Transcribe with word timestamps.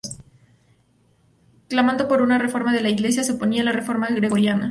Clamando 1.69 2.07
por 2.07 2.23
una 2.23 2.39
reforma 2.39 2.73
de 2.73 2.81
la 2.81 2.89
Iglesia, 2.89 3.23
se 3.23 3.33
oponía 3.33 3.61
a 3.61 3.65
la 3.65 3.71
reforma 3.71 4.07
gregoriana. 4.07 4.59